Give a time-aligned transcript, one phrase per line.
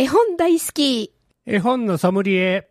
[0.00, 1.12] 絵本大好き。
[1.44, 2.70] 絵本のソムリエ。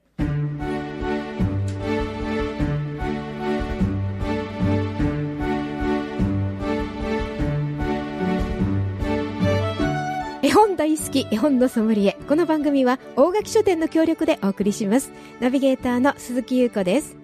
[10.42, 12.18] 絵本大好き、絵本のソムリエ。
[12.28, 15.12] この番組は大垣書店の協力でお送りします。
[15.40, 17.16] ナビゲーターの鈴木優子です。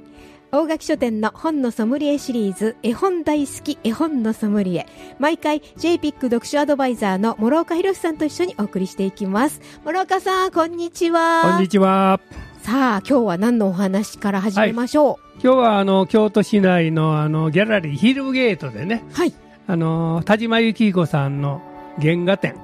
[0.55, 4.85] 大垣書店の本のソムリエシリーズ、絵本大好き、絵本のソムリエ。
[5.19, 9.59] 毎回、JPIC 読書アドバイザーの諸岡博さんと一緒にお送りしていきます。
[9.83, 11.41] 諸岡さん、こんにちは。
[11.43, 12.21] こんにちは。
[12.61, 19.13] さあ、今日は何のお話から始めましょ今日はあの京都市内のあのギャラリーヒルゲートでね、う。
[19.13, 19.33] はい。
[19.67, 21.61] あの田島幸彦さんの
[22.01, 22.55] 原画展、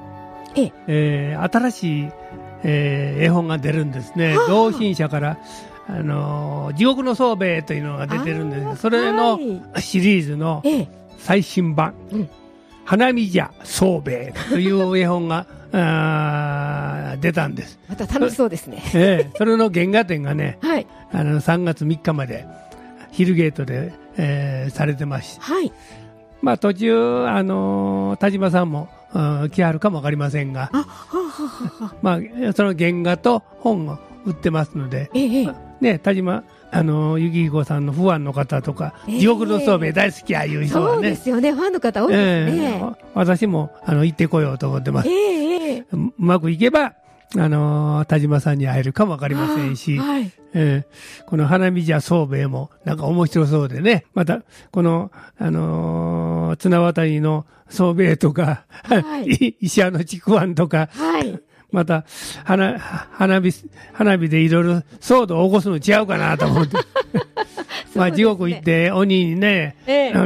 [0.56, 2.10] えええー新しい、
[2.64, 4.38] えー絵本が出るんですね。
[4.38, 5.38] はあ同心者から。
[5.88, 9.38] あの地獄の宗兵衛というのが出てるんですそれの
[9.74, 10.88] はシリーズのええ。
[11.18, 12.30] 最新版うん
[12.86, 18.82] 「花見じゃ宗兵衛」という絵本が あー出たんです、また楽しそうですね。
[18.94, 20.88] ええそれの原画展がね はい。
[21.14, 22.46] あの3月3日まで
[23.12, 25.72] ヒルゲートで、えーされてまして、はい。
[26.42, 30.90] まあ、途中、あのー田島さんも、うん来はるかもわかりませんが、あ、はあ、は
[31.80, 31.96] あ、はあ。
[32.02, 35.50] まあ、その原画と本を売ってますので、ええ、ええ。
[35.82, 41.52] ね、田島、あのー、幸彦さんのファンの方とか、ええ地獄のそうめん大好きやいう人はそうでね、すよね。
[41.52, 42.18] ファンの方多いで
[42.50, 42.62] すね。
[42.64, 45.10] ええ私もあの行ってこようと思ってます。
[45.10, 45.86] ええええ。
[45.92, 46.94] うまくいけば、
[47.38, 50.32] あのー田島さんに会えるかもわかりませんし、はい。
[50.54, 54.06] えーこの花見じゃ宗兵衛もなんか面白そうでね。
[54.14, 61.40] また、この、あのー綱渡りの宗兵衛とか、はい 石屋のちくわんとか、はい。
[61.72, 62.04] また、
[62.44, 63.54] 花、花火、
[63.94, 66.78] 花火でいろいろ騒動を起こすの違うかなと思って。
[67.96, 69.76] まあ、地獄行って、鬼にね、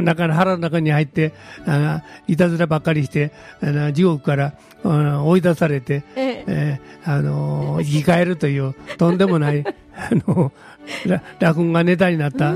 [0.02, 1.32] 中の腹の中に入って、
[1.66, 9.64] あいたずらばっかりして、あの地獄からあの追い出されて、えあのー生き返るという、とんでもない、
[9.96, 10.52] あの
[11.06, 12.54] ら落語がネタになった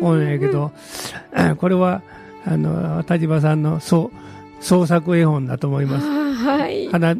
[0.00, 0.72] 本やけど、
[1.34, 2.02] あこれは、
[2.46, 4.10] あの、田島さんの創
[4.60, 6.06] 創作絵本だと思います。
[6.06, 6.88] あはい。
[6.88, 7.14] 花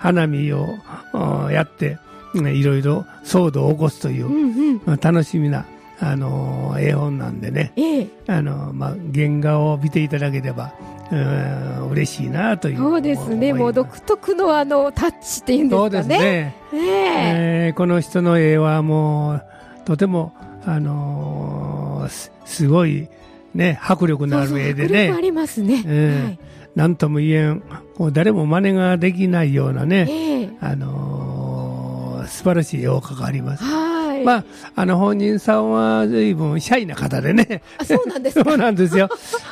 [0.00, 0.78] 花見を
[1.12, 1.98] あやって、
[2.34, 4.80] ねいろいろ騒動を起こすというう、んうん。
[4.86, 5.66] まあ楽しみな、
[6.00, 8.08] あのー絵本なんでね、ええ。
[8.26, 10.72] あのまあ、原画を見ていただければ、
[11.12, 12.76] うん嬉しいなという。
[12.78, 13.52] そうですね。
[13.52, 15.90] もう独特のあの、タッチっていうんですかね。
[15.90, 16.18] そうですね。
[16.18, 17.64] ねえ。
[17.66, 19.42] えーこの人の絵はもう、
[19.84, 20.32] とても、
[20.64, 23.08] あのーすすごい、
[23.54, 25.82] ね、迫力のある絵でね、迫力ありますね。
[25.86, 26.38] えーな
[26.88, 27.62] んとも言えん、
[27.96, 29.88] こう誰も真似ができないようなはい。
[29.88, 30.50] ね、ええ。
[30.60, 33.64] あのー素晴らしい絵を描かれます。
[33.64, 34.24] はい。
[34.24, 34.44] まあ、
[34.76, 37.62] あの本人さんは随分シャイな方でね。
[37.78, 38.52] あ、そうなんですそか。
[38.54, 39.08] うなんですよ。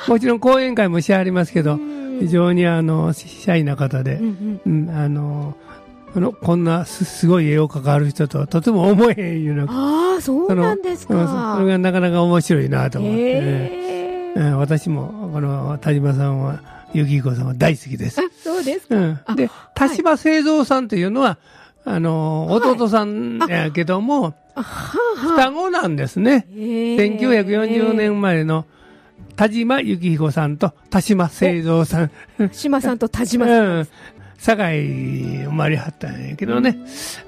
[0.07, 4.89] もちろん講演会もしてありますけど、うん非常にあの、シャイな方で、うんうん。
[4.89, 5.55] うん、あの、
[6.17, 11.55] あの、こんなすすごい絵を描かる人とはとても思えへんいうのああ、そうなんですうんそか。
[11.59, 14.41] それがなかなか面白いなと思って、ねええ。
[14.41, 16.61] うん私も、この、田島さんは、
[16.93, 18.97] ゆきこさんは大好きですあ。、そうですか。
[18.97, 19.35] うんあ。
[19.35, 21.39] で、田島清三さんというのは、
[21.85, 24.35] あの、はい弟さんやけども。
[24.57, 26.47] 双子なんですね。
[26.57, 28.65] ええ1940年生まれの
[29.37, 32.51] 田島幸彦さんと田島清三さん。
[32.53, 33.81] 島さんと田う島さん。
[33.83, 33.89] ん。
[34.39, 36.79] 堺生まれはったんやけどね。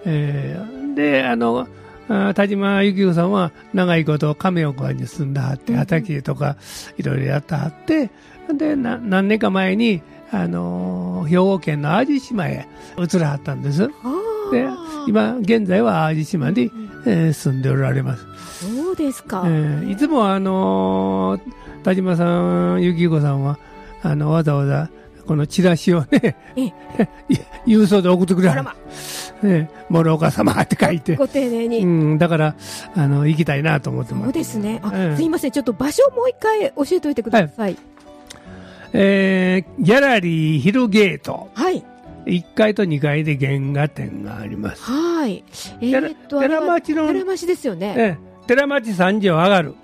[0.04, 1.68] えーで、あの、
[2.08, 6.56] あ田島幸彦さんは長いこと亀岡に住んだはって、うん畑とか
[6.98, 8.10] いろいろやったはって、
[8.54, 12.66] で、な何年か前に、あのー兵庫県の淡路島へ
[12.98, 13.88] 移らはったんです。
[14.50, 14.66] で、
[15.06, 16.70] 今、現在は淡路島に、
[17.06, 18.26] えー住んでおられます。
[18.66, 19.44] そうですか。
[19.46, 22.24] えーいつもあのー田島さ
[22.76, 23.58] ん、幸彦さんは、
[24.02, 24.90] あの、わざわざ、
[25.26, 26.72] このチラシをね、え
[27.66, 28.74] 郵送で送ってくれは
[29.42, 29.48] る。
[29.48, 31.16] ね、諸岡様って書いて。
[31.16, 31.78] ご丁寧に。
[31.78, 32.54] うん、だから、
[32.94, 34.24] あの、行きたいなと思ってます。
[34.24, 34.80] そうですね。
[34.82, 35.50] あ、ええすいません。
[35.52, 37.76] ちょっと場所をもう一回教えておいてください。
[38.92, 41.50] えーギャラリーヒルゲート。
[41.54, 41.84] はい。
[42.26, 44.82] 1階と2階で原画展があります。
[44.82, 45.44] はい。
[45.80, 47.94] え寺ーっと、寺町の寺町ですよね。
[47.96, 49.74] ええ寺町三条上がる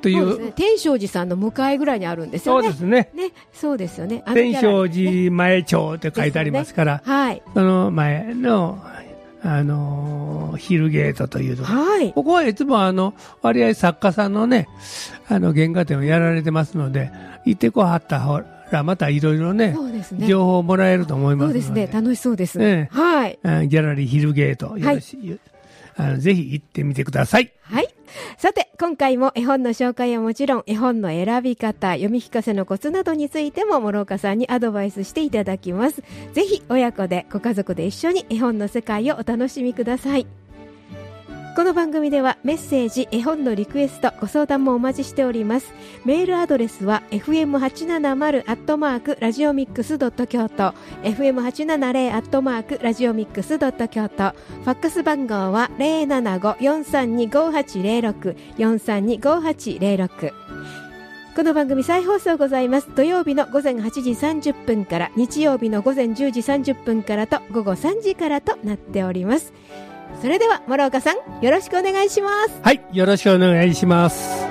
[0.00, 0.52] という、ね。
[0.56, 2.68] 天正寺さんの向かいぐらいにあるんですそよね。
[2.68, 3.10] うですね。
[3.14, 3.32] ね。
[3.52, 4.22] そうですよね。
[4.32, 7.42] 天正寺前町って書いてありますから、はい。
[7.54, 8.78] その前の、
[9.42, 12.12] あのーヒルゲートというところはい。
[12.12, 14.68] ここはいつもあの、割合作家さんのね、
[15.28, 17.12] あの、原画展をやられてますので、
[17.44, 18.18] 行ってこはった
[18.70, 19.76] ら、またいろいろね、
[20.12, 20.26] ね。
[20.26, 21.60] 情報をもらえると思いますので。
[21.62, 22.00] そうですね。
[22.00, 22.62] 楽しそうです。
[22.62, 23.38] ええはい。
[23.44, 25.38] あギャラリーヒルゲート、よろしい、
[25.96, 27.52] あのぜひ行ってみてください。
[27.62, 27.88] はい。
[28.36, 36.02] さて、今回も絵本の紹介はもちろん、絵本の選び方、読み聞かせのコツなどについても、諸岡さんにアドバイスしていただきます。
[36.32, 40.37] ぜひ、親子で、ご家族で一緒に絵本の世界をお楽しみください。
[41.58, 45.74] この番組ではメッセージ、絵本のリクエスト、ご相談もお待ちしております。
[46.04, 50.72] メールアドレスは fm870 アットマークラジオミックスドット京都、
[51.02, 60.32] fm870 アットマークラジオミックスドット京都、ファックス番号は075-432-5806、432-5806。
[61.34, 62.88] この番組再放送ございます。
[62.94, 69.52] 土曜日の午前8時30分から、日曜日の午前10時30分からと、午後3時からとなっております。
[70.20, 72.60] それでは、諸岡さん、よろしくお願いします。
[72.62, 74.48] はい、よろしくお願いします。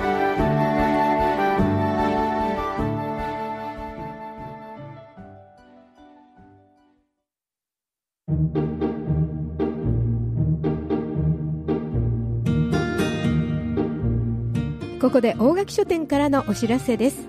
[15.08, 17.28] ここで大垣書店からのお知らせです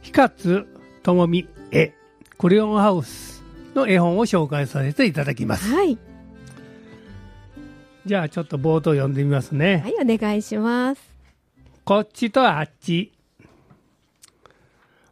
[0.03, 0.67] 光津
[1.03, 1.93] 智美絵。
[2.39, 3.43] クレヨンハウス
[3.75, 5.75] の絵本を紹介させていただきます。
[5.75, 5.99] はい、
[8.07, 9.83] じゃあちょっと冒頭読んでみますね。
[9.85, 11.08] はい、お願いします
[11.89, 13.15] こっちとあっち。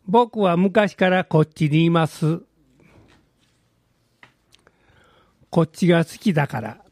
[0.07, 2.43] 僕は昔からこっちにいます。
[5.49, 6.85] こっちが好きだから。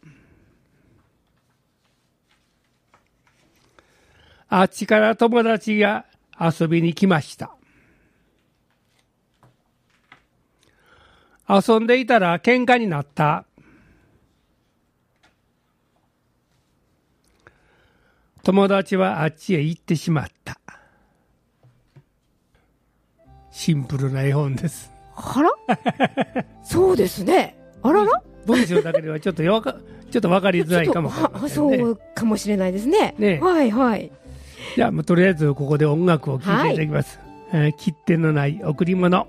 [4.49, 6.07] あっちから友達が
[6.41, 7.55] 遊びに来ました。
[11.47, 13.45] 遊んでいたら喧嘩になった。
[18.45, 20.59] 友達はあっちへ行ってしまった。
[23.51, 24.91] シンプルな絵本です。
[25.17, 26.45] あら？
[26.63, 28.23] そうですねあらら？
[28.47, 29.77] 文章だけではちょっとよか
[30.11, 31.49] ちょっと分かりづらいかもね。
[31.49, 34.11] そうかもしれないですねねはいはい
[34.77, 37.19] じゃあもうとりあえずここで音楽を聴いていただきます。
[37.53, 39.29] えー切手のない贈り物。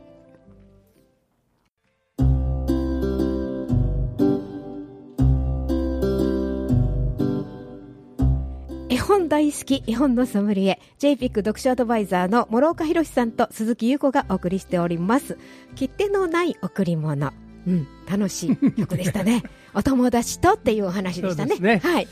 [9.36, 15.38] 大好き絵本のソムリエ JPIC 読書アドバイザーの諸岡博さんと鈴木優子がお送りしております。
[15.76, 17.34] 切手のない贈り物。
[17.68, 19.44] うん楽しい曲でしたね。
[19.76, 21.58] お友達とっていうお話でしたね。
[21.58, 21.82] ね。
[21.84, 22.08] はい。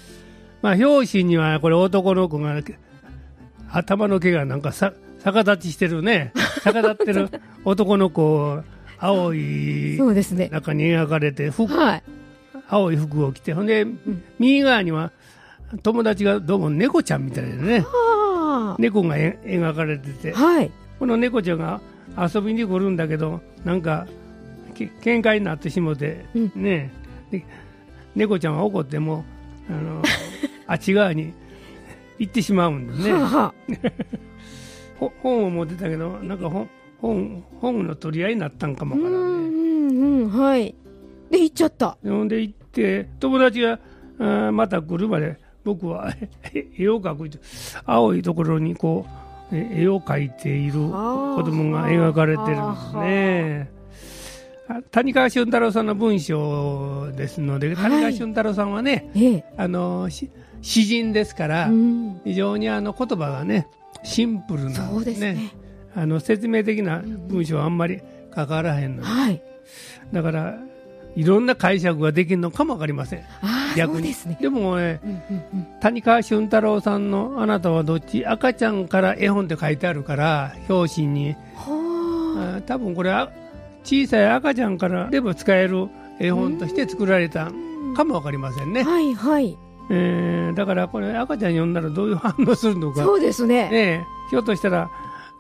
[0.62, 2.62] まあ表紙にはこれ男の子が
[3.72, 4.92] 頭の毛がなんかさ
[5.24, 6.34] 逆立ちしてるね。
[6.66, 7.30] 逆立ってる
[7.64, 8.64] 男の子を
[9.00, 10.50] 青いそうですね。
[10.52, 12.04] 中に描かれて服はい。
[12.68, 13.88] 青い服を着てほんで、
[14.40, 15.14] 右側には
[15.82, 17.80] 友達がどうも猫ちゃんみたいでね。
[17.82, 20.34] は猫がえ描かれてて。
[20.34, 20.72] あはい。
[21.00, 21.82] この猫ちゃんが
[22.18, 24.08] 遊びに来るんだけどなんか
[24.76, 26.52] け喧嘩になってしもて、うん。
[26.56, 26.92] ね
[27.32, 27.46] で
[28.16, 29.26] 猫ちゃんは怒っても
[29.70, 30.02] あの
[30.68, 31.34] あっち側に
[32.20, 33.14] 行ってしまうんですね
[35.22, 36.70] 本を持ってたけどなんか本
[37.02, 39.18] 本本の取り合いになったんかもからんね。
[39.18, 39.24] ん
[39.90, 40.76] うんうんはい。
[41.32, 41.98] で行っちゃった。
[42.04, 43.80] ほんで行って友達が
[44.20, 46.14] あまた来るまで僕は
[46.78, 47.40] 絵を描く
[47.86, 49.06] 青いところにこ
[49.52, 53.84] う絵を描いている子供が描かれてるんですね。
[54.92, 63.68] 谷川俊太郎さんの文章ですので、谷川俊太郎さんはね、あの詩人ですから、うん、非常にあの言葉がね
[64.04, 65.34] シンプルな、ね。
[65.34, 65.54] ね、
[65.96, 68.02] あの説明的な文章はあんまり
[68.36, 69.42] 書からへんので、はい、
[70.12, 70.58] だから
[71.16, 73.24] いろんな解釈ができるのかもわかりません。
[73.76, 74.14] 逆に。
[74.14, 78.26] でね、でもね、うんうんうん、谷川俊太郎さんのあなたはどっち？
[78.26, 81.36] 赤ちゃんから絵本って書いてあるから、表紙に。
[81.58, 83.12] あ多分これ
[83.84, 85.88] 小さい赤ちゃんからでも使える
[86.20, 87.52] 絵本として作られた
[87.96, 88.84] かもわかりませんね。
[88.84, 89.58] はいはい。
[89.92, 93.04] えー、だからこれ赤ちゃん読んだらどういう反応するのか。
[93.04, 93.70] そうですね。
[93.70, 94.90] ねひょっとしたら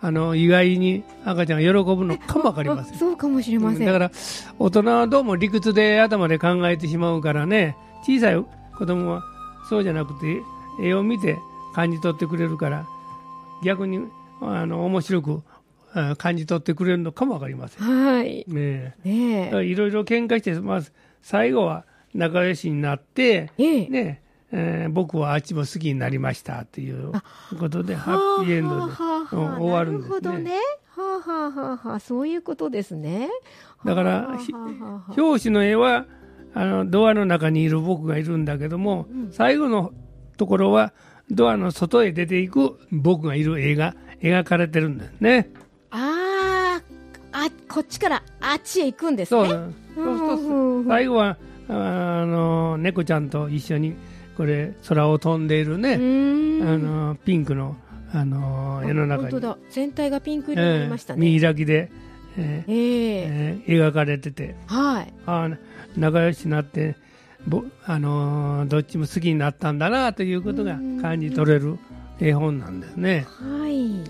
[0.01, 4.11] あの意外に赤ちゃんが喜ぶのかもわかりませんそうかもしれません、だから
[4.59, 8.45] 大人はどうも理屈で頭で考えてしまうからね小さい
[8.77, 9.23] 子供は
[9.69, 10.41] そうじゃなくて
[10.81, 11.37] 絵を見て
[11.73, 12.85] 感じ取ってくれるから
[13.63, 13.99] 逆に
[14.41, 15.43] あの面白く
[16.17, 17.83] 感じ取ってくれるのかもわかりません。
[17.83, 18.45] はい。
[18.47, 19.49] ねえ。
[19.63, 20.91] いろいろ喧嘩して、まず
[21.21, 27.11] 最後は仲良しになって、ええ、ねえー、僕はあっちも好きになりましたという
[27.59, 30.19] ことで、ハッピーエンドで終わるんですね。
[30.19, 30.51] なるほどね。
[30.95, 33.29] はあ、はあははあ、そういうことですね。
[33.85, 34.39] だから、
[35.17, 36.05] 表紙の絵は、
[36.53, 39.91] あの、ドアの中にいる僕がいるんだけども、うん、最後の
[40.37, 40.93] ところは、
[41.31, 45.49] ドアの外へ出ていく僕がいる絵が描かれてるんですね。
[45.89, 46.81] あ
[47.31, 49.47] あ、あ、こっちからあっちへ行くんですね。
[49.47, 49.73] そう。
[49.95, 51.37] そうそう最後は、
[51.69, 53.95] あの、猫ちゃんと一緒に、
[54.37, 55.93] これ空を飛んでいるね。
[55.93, 55.97] あ
[56.77, 57.75] のピンクの
[58.13, 59.55] あの絵の中に。
[59.69, 61.91] 全体がピンク色になりましたね、えー、見開きで、
[62.37, 65.49] えー、えー、描かれてて、はい、あ
[65.97, 66.95] 仲良しになって
[67.47, 71.77] ぼ、あのー、どっちも好きになったんだなということが感じ取れる
[72.19, 73.25] 絵本なんですね。
[73.27, 74.03] はい、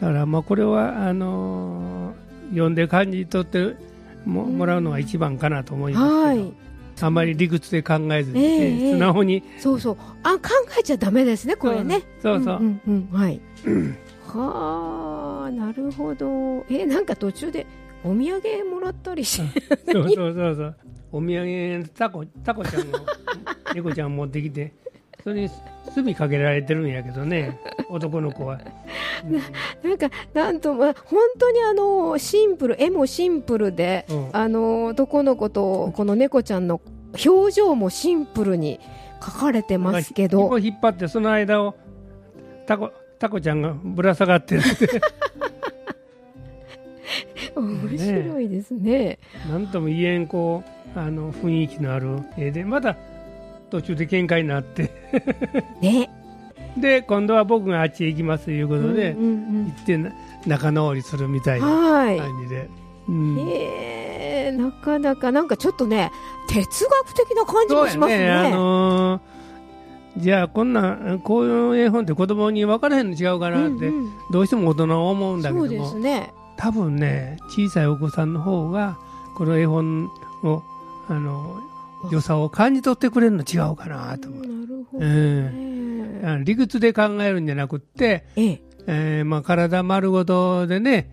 [0.00, 3.76] だからまあこれはあのー、読んで感じ取って
[4.24, 6.22] ももらうのが一番かなと思いますけど。
[6.22, 6.52] はい。
[7.00, 9.96] あまり理屈で考えずに、えー、素直に、そうそう。
[10.22, 12.02] あ考えちゃだめですねこれね。
[12.20, 13.40] そうそう,、うんうんうん、はい。
[14.28, 16.64] はあなるほど。
[16.70, 17.66] えなんか途中で
[18.04, 19.60] お土産もらったりして
[19.92, 20.76] そうそうそうそう。
[21.12, 22.98] お土産タコタコちゃんの
[23.74, 24.72] 猫ちゃん持ってきて
[25.22, 25.50] それに
[25.94, 36.80] 墨かけられてるんやけどね男の子は、ななんかなんとまあ本当にあのシンプル絵もシンプルで、うん、あの男の子とこの猫ちゃんの
[37.24, 38.80] 表情もシンプルに
[39.22, 40.58] 書かれてますけど。
[40.58, 41.76] 引っ張ってその間を
[42.66, 44.62] タコタコちゃんがぶら下がってる
[47.56, 49.18] 面白いですね。
[49.48, 50.62] なんとも言えんこ
[50.94, 52.96] うあの雰囲気のある絵でまだ
[53.70, 54.90] 途中で喧嘩になって。
[55.80, 56.10] ね。
[56.76, 59.32] で今度は僕があっちへ行きますということで、うんうんう
[59.62, 59.98] ん、行って
[60.46, 62.68] 仲直りするみたいな感じで。
[63.08, 66.12] うん、へえなかなかなんかちょっとね
[66.48, 68.18] 哲学的な感じもしますね。
[68.18, 78.98] ねあのー、じゃあこんなこういう絵本って子供に分からへんの違うかなって、うんうん、どうしても大人は思うんだけども、ね、多分ね小さいお子さんの方が
[79.36, 80.10] この絵本
[80.42, 80.62] を
[81.08, 81.60] あの
[82.10, 84.46] 良さを感じ取ってくれるの違うかなと思う。
[84.46, 91.10] なるほど、ね、理屈で考えるんじゃなくて、えええーまあ、体丸ごとでね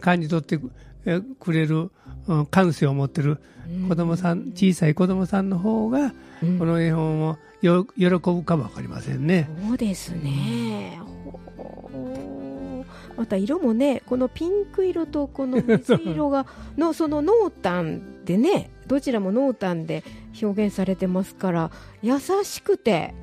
[0.00, 1.90] 感じ取ってくれる
[2.50, 3.38] 感性を持ってる
[3.88, 6.10] 子供さん、小さい子供さんの方が、
[6.58, 9.48] この絵本をよ喜ぶかもわかりませんね。
[9.66, 11.00] そうですね。
[13.22, 16.44] また色もね、このピンク色とこの 水色が
[16.76, 20.02] のその濃淡でね、どちらも濃淡で
[20.42, 21.70] 表現されてますから
[22.02, 23.14] 優しくて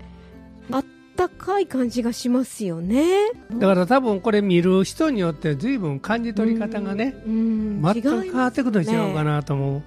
[0.72, 0.86] あっ
[1.18, 3.30] たかい感じがしますよね。
[3.52, 9.84] だから多分これ見る人によって随分感じ取り方がね、全く変わってくるの違うかなと思う、ね、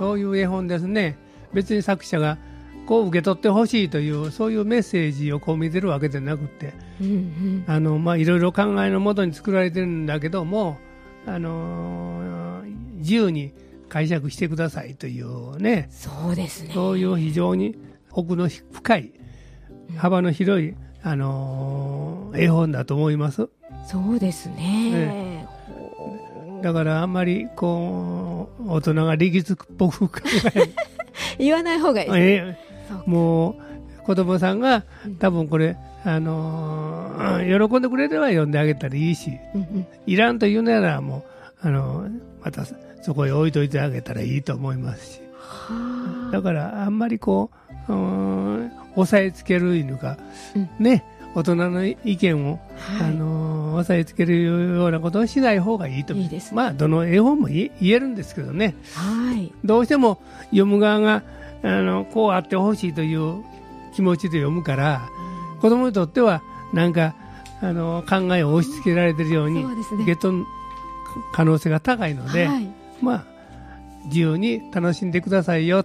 [0.00, 1.16] そういう絵本ですね。
[1.52, 2.36] 別に作者が
[2.86, 10.78] こう受け取ってほしいというそういうメッセージをこう見てるわけじゃなくて、うんうん、あのまあいろいろ考えのもとに作られてるんだけども
[11.26, 13.52] あのー、自由に
[13.88, 15.88] 解釈してくださいというね。
[15.90, 16.70] そうですね。
[16.72, 17.76] そういう非常に
[18.12, 19.12] 奥の深い
[19.96, 23.48] 幅の広い、あのー、絵本だと思います。
[23.88, 24.90] そうですね。
[24.90, 25.48] ね
[26.62, 30.20] だからあんまりこう大人が力つくっぽく考
[30.54, 30.70] え
[31.38, 32.65] 言わない方がいい、えー、
[33.06, 34.84] もう子供さんが
[35.18, 39.32] 多分これ、あのー、喜んでくれれば読んであげたらいいし、
[40.06, 41.24] いらんと言うならも
[41.62, 42.64] う、あのー、また
[43.02, 45.20] そこへ置いといてあげたらいいと思いますし。
[45.38, 47.50] はだからあんまりこ
[47.88, 50.18] ううん押さえつけるいうか、
[50.54, 50.84] うん。
[50.84, 53.08] ね大人の意見を、はい。
[53.08, 56.14] あの押さえつけるようなことをしない方がいいと。
[56.14, 56.56] 思いいですね。
[56.56, 58.74] まあどの絵本も言え言えるんですけどね。
[58.94, 59.52] はい。
[59.64, 61.22] どうしても読む側が
[61.66, 63.42] あのこうあってほしいという
[63.94, 65.08] 気持ちで読むから
[65.60, 66.42] 子供にとっては
[66.72, 67.14] なんか
[67.60, 70.44] あの考えを押し付けられてるように受け取る
[71.32, 72.68] 可能性が高いので、はい。
[73.00, 73.24] まあ
[74.06, 75.84] 自由に楽しんでくださいよ、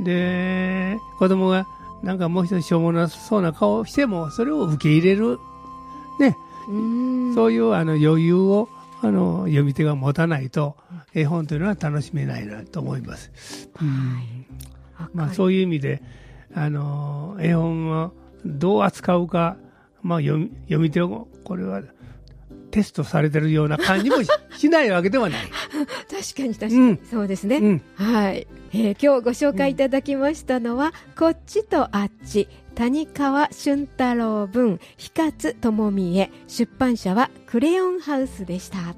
[0.00, 1.66] で子供が
[2.02, 5.38] なんかもう一つしょうもなそうな顔をしてもそれを受け入れる、
[6.20, 6.36] ね
[6.68, 7.34] うん。
[7.34, 8.68] そういうあの余裕を
[9.00, 10.76] あの読み手が持たないと
[11.14, 13.30] 絵本というのは楽しめないなと思います。
[13.80, 14.37] うん
[15.12, 16.02] まあ、そういう意味で
[16.54, 18.12] あの絵本を
[18.44, 19.56] どう扱うか、
[20.02, 21.82] まあ、読み読み手をこれは
[22.70, 25.46] テストされてるような感じもし しないわけではない。
[26.10, 27.00] 確かに確かに、うん。
[27.10, 27.56] そうですね。
[27.56, 27.82] うん。
[27.94, 32.48] はい、えー今日ご紹介いただきましたのは、こっちとあっち。
[32.74, 36.30] 谷川俊太郎文比勝智美へ。
[36.46, 38.94] 出版社はクレヨンハウスでした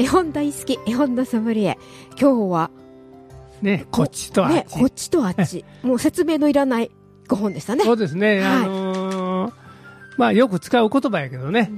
[0.00, 1.76] 絵本大好き絵本のソムリエ。
[2.18, 2.70] 今日は
[3.60, 4.78] ね、こっちとあっね、ち。
[4.78, 5.62] こっちとあっち。
[5.82, 6.90] もう説明のいらない
[7.28, 7.84] 5本でしたね。
[7.84, 8.46] そうですね、はい。
[8.46, 9.52] あのー
[10.16, 11.70] まあよく使う言葉やけどね、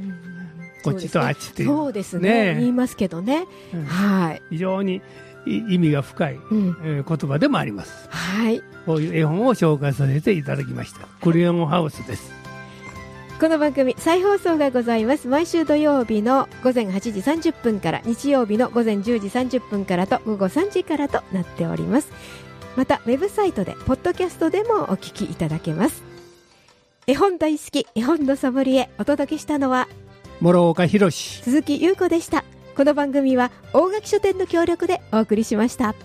[0.85, 1.69] こっちとあっちっていう。
[1.71, 2.55] そうですね。
[2.55, 3.85] ね言いますけどね、うん。
[3.87, 5.03] はい、非常に
[5.45, 8.09] い意味が深い、うん、えー言葉でもあります。
[8.09, 8.63] はい。
[8.87, 11.09] こういう絵本を紹介させていただきました。
[11.21, 12.42] クレヨンハウスです。
[13.43, 15.27] この番組再放送がございます。
[15.27, 22.13] 毎週土曜日の午前8時30分から日曜日の午前10時30分からと午後3時からとなっております。
[22.77, 26.05] またウェブサイトでポッドキャストでもお聞きいただけます。
[27.09, 29.89] 絵本大好き絵本のソムリエお届けしたのは
[30.41, 31.43] 諸岡博史。
[31.43, 32.45] 鈴木優子でした。
[32.77, 35.97] この番組は大垣書店の協力でお送りしました